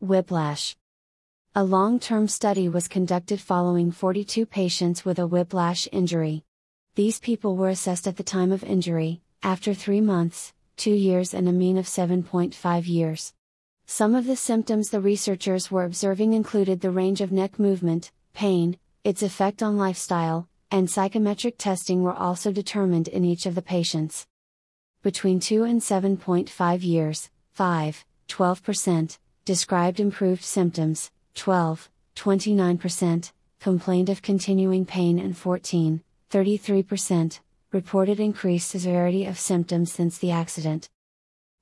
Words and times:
Whiplash. 0.00 0.76
A 1.56 1.64
long 1.64 1.98
term 1.98 2.28
study 2.28 2.68
was 2.68 2.86
conducted 2.86 3.40
following 3.40 3.90
42 3.90 4.46
patients 4.46 5.04
with 5.04 5.18
a 5.18 5.26
whiplash 5.26 5.88
injury. 5.90 6.44
These 6.94 7.18
people 7.18 7.56
were 7.56 7.68
assessed 7.68 8.06
at 8.06 8.16
the 8.16 8.22
time 8.22 8.52
of 8.52 8.62
injury, 8.62 9.22
after 9.42 9.74
three 9.74 10.00
months, 10.00 10.52
two 10.76 10.94
years, 10.94 11.34
and 11.34 11.48
a 11.48 11.52
mean 11.52 11.76
of 11.76 11.86
7.5 11.86 12.86
years. 12.86 13.34
Some 13.86 14.14
of 14.14 14.26
the 14.26 14.36
symptoms 14.36 14.90
the 14.90 15.00
researchers 15.00 15.68
were 15.68 15.82
observing 15.82 16.32
included 16.32 16.80
the 16.80 16.92
range 16.92 17.20
of 17.20 17.32
neck 17.32 17.58
movement, 17.58 18.12
pain, 18.34 18.78
its 19.02 19.24
effect 19.24 19.64
on 19.64 19.76
lifestyle, 19.76 20.48
and 20.70 20.88
psychometric 20.88 21.58
testing 21.58 22.04
were 22.04 22.14
also 22.14 22.52
determined 22.52 23.08
in 23.08 23.24
each 23.24 23.46
of 23.46 23.56
the 23.56 23.62
patients. 23.62 24.28
Between 25.02 25.40
2 25.40 25.64
and 25.64 25.80
7.5 25.80 26.84
years, 26.84 27.30
5, 27.50 28.04
12%, 28.28 29.18
described 29.48 29.98
improved 29.98 30.44
symptoms, 30.44 31.10
12, 31.34 31.88
29%, 32.14 33.32
complained 33.60 34.10
of 34.10 34.20
continuing 34.20 34.84
pain, 34.84 35.18
and 35.18 35.34
14, 35.34 36.02
33%, 36.30 37.40
reported 37.72 38.20
increased 38.20 38.68
severity 38.68 39.24
of 39.24 39.38
symptoms 39.38 39.90
since 39.90 40.18
the 40.18 40.30
accident. 40.30 40.90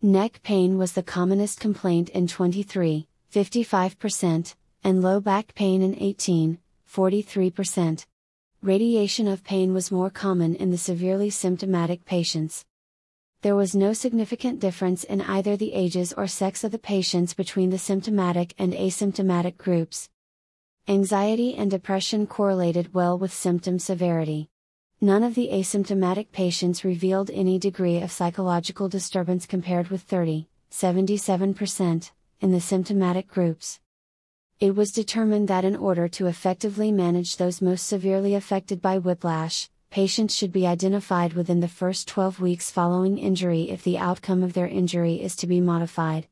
Neck 0.00 0.38
pain 0.44 0.78
was 0.78 0.92
the 0.92 1.02
commonest 1.02 1.58
complaint 1.58 2.08
in 2.10 2.28
23, 2.28 3.08
55%, 3.34 4.54
and 4.84 5.02
low 5.02 5.18
back 5.18 5.52
pain 5.56 5.82
in 5.82 6.00
18, 6.00 6.58
43%. 6.88 8.06
Radiation 8.62 9.26
of 9.26 9.42
pain 9.42 9.74
was 9.74 9.90
more 9.90 10.08
common 10.08 10.54
in 10.54 10.70
the 10.70 10.78
severely 10.78 11.30
symptomatic 11.30 12.04
patients. 12.04 12.64
There 13.42 13.56
was 13.56 13.74
no 13.74 13.92
significant 13.92 14.60
difference 14.60 15.02
in 15.02 15.20
either 15.20 15.56
the 15.56 15.72
ages 15.72 16.12
or 16.12 16.28
sex 16.28 16.62
of 16.62 16.70
the 16.70 16.78
patients 16.78 17.34
between 17.34 17.70
the 17.70 17.78
symptomatic 17.78 18.54
and 18.56 18.72
asymptomatic 18.72 19.56
groups. 19.56 20.08
Anxiety 20.86 21.56
and 21.56 21.68
depression 21.68 22.28
correlated 22.28 22.94
well 22.94 23.18
with 23.18 23.32
symptom 23.32 23.80
severity. 23.80 24.48
None 25.00 25.24
of 25.24 25.34
the 25.34 25.48
asymptomatic 25.52 26.30
patients 26.30 26.84
revealed 26.84 27.32
any 27.32 27.58
degree 27.58 28.00
of 28.00 28.12
psychological 28.12 28.88
disturbance 28.88 29.44
compared 29.44 29.88
with 29.88 30.02
30, 30.02 30.46
77%, 30.70 32.12
in 32.40 32.52
the 32.52 32.60
symptomatic 32.60 33.26
groups. 33.26 33.80
It 34.60 34.76
was 34.76 34.92
determined 34.92 35.48
that 35.48 35.64
in 35.64 35.74
order 35.74 36.06
to 36.10 36.28
effectively 36.28 36.92
manage 36.92 37.38
those 37.38 37.60
most 37.60 37.88
severely 37.88 38.36
affected 38.36 38.80
by 38.80 38.98
whiplash, 38.98 39.68
patients 39.92 40.34
should 40.34 40.50
be 40.50 40.66
identified 40.66 41.34
within 41.34 41.60
the 41.60 41.68
first 41.68 42.08
12 42.08 42.40
weeks 42.40 42.70
following 42.70 43.18
injury 43.18 43.68
if 43.68 43.84
the 43.84 43.98
outcome 43.98 44.42
of 44.42 44.54
their 44.54 44.66
injury 44.66 45.16
is 45.20 45.36
to 45.36 45.46
be 45.46 45.60
modified. 45.60 46.26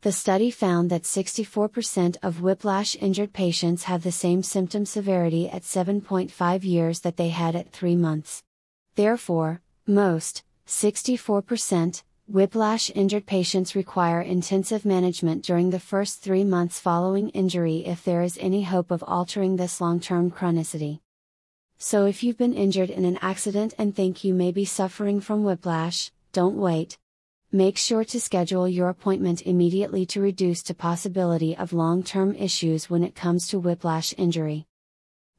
The 0.00 0.12
study 0.12 0.50
found 0.50 0.88
that 0.88 1.02
64% 1.02 2.16
of 2.22 2.40
whiplash 2.40 2.96
injured 2.96 3.34
patients 3.34 3.82
have 3.82 4.02
the 4.02 4.10
same 4.10 4.42
symptom 4.42 4.86
severity 4.86 5.46
at 5.50 5.60
7.5 5.60 6.64
years 6.64 7.00
that 7.00 7.18
they 7.18 7.28
had 7.28 7.54
at 7.54 7.70
3 7.70 7.96
months. 7.96 8.42
Therefore, 8.94 9.60
most, 9.86 10.42
64%, 10.66 12.02
whiplash 12.26 12.90
injured 12.94 13.26
patients 13.26 13.76
require 13.76 14.22
intensive 14.22 14.86
management 14.86 15.44
during 15.44 15.68
the 15.68 15.78
first 15.78 16.22
3 16.22 16.44
months 16.44 16.80
following 16.80 17.28
injury 17.28 17.84
if 17.84 18.02
there 18.04 18.22
is 18.22 18.38
any 18.40 18.62
hope 18.62 18.90
of 18.90 19.04
altering 19.06 19.56
this 19.56 19.82
long 19.82 20.00
term 20.00 20.30
chronicity. 20.30 21.00
So 21.84 22.06
if 22.06 22.22
you've 22.22 22.38
been 22.38 22.54
injured 22.54 22.90
in 22.90 23.04
an 23.04 23.18
accident 23.20 23.74
and 23.76 23.92
think 23.92 24.22
you 24.22 24.34
may 24.34 24.52
be 24.52 24.64
suffering 24.64 25.20
from 25.20 25.42
whiplash, 25.42 26.12
don't 26.32 26.56
wait, 26.56 26.96
Make 27.54 27.76
sure 27.76 28.02
to 28.02 28.18
schedule 28.18 28.66
your 28.66 28.88
appointment 28.88 29.42
immediately 29.42 30.06
to 30.06 30.22
reduce 30.22 30.62
the 30.62 30.72
possibility 30.72 31.54
of 31.54 31.74
long-term 31.74 32.34
issues 32.36 32.88
when 32.88 33.04
it 33.04 33.14
comes 33.14 33.46
to 33.48 33.58
whiplash 33.58 34.14
injury. 34.16 34.64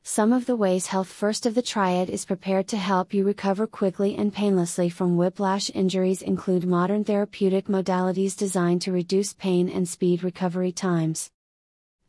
Some 0.03 0.31
of 0.31 0.45
the 0.45 0.55
ways 0.55 0.85
Health 0.85 1.07
First 1.07 1.47
of 1.47 1.55
the 1.55 1.63
Triad 1.63 2.11
is 2.11 2.23
prepared 2.25 2.67
to 2.67 2.77
help 2.77 3.15
you 3.15 3.23
recover 3.23 3.65
quickly 3.65 4.15
and 4.15 4.31
painlessly 4.31 4.89
from 4.89 5.17
whiplash 5.17 5.71
injuries 5.73 6.21
include 6.21 6.67
modern 6.67 7.03
therapeutic 7.03 7.65
modalities 7.65 8.37
designed 8.37 8.83
to 8.83 8.91
reduce 8.91 9.33
pain 9.33 9.67
and 9.67 9.89
speed 9.89 10.23
recovery 10.23 10.71
times. 10.71 11.31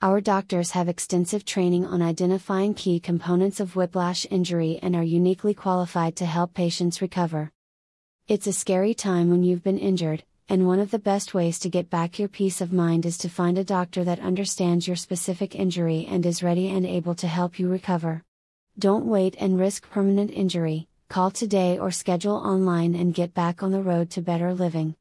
Our 0.04 0.20
doctors 0.20 0.72
have 0.72 0.90
extensive 0.90 1.46
training 1.46 1.86
on 1.86 2.02
identifying 2.02 2.74
key 2.74 3.00
components 3.00 3.58
of 3.58 3.74
whiplash 3.74 4.26
injury 4.30 4.78
and 4.82 4.94
are 4.94 5.02
uniquely 5.02 5.54
qualified 5.54 6.14
to 6.16 6.26
help 6.26 6.52
patients 6.52 7.00
recover. 7.00 7.50
It's 8.28 8.46
a 8.46 8.52
scary 8.52 8.92
time 8.92 9.30
when 9.30 9.42
you've 9.42 9.64
been 9.64 9.78
injured, 9.78 10.22
and 10.46 10.66
one 10.66 10.78
of 10.78 10.90
the 10.90 10.98
best 10.98 11.32
ways 11.32 11.58
to 11.60 11.70
get 11.70 11.88
back 11.88 12.18
your 12.18 12.28
peace 12.28 12.60
of 12.60 12.70
mind 12.70 13.06
is 13.06 13.16
to 13.16 13.30
find 13.30 13.56
a 13.56 13.64
doctor 13.64 14.04
that 14.04 14.20
understands 14.20 14.86
your 14.86 14.96
specific 14.96 15.54
injury 15.54 16.06
and 16.06 16.26
is 16.26 16.42
ready 16.42 16.68
and 16.68 16.84
able 16.84 17.14
to 17.14 17.26
help 17.26 17.58
you 17.58 17.70
recover. 17.70 18.22
Don't 18.78 19.06
wait 19.06 19.34
and 19.40 19.58
risk 19.58 19.88
permanent 19.88 20.30
injury, 20.32 20.86
call 21.08 21.30
today 21.30 21.78
or 21.78 21.90
schedule 21.90 22.36
online 22.36 22.94
and 22.94 23.14
get 23.14 23.32
back 23.32 23.62
on 23.62 23.72
the 23.72 23.80
road 23.80 24.10
to 24.10 24.20
better 24.20 24.52
living. 24.52 24.92